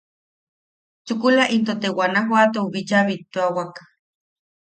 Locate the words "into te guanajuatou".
1.55-2.65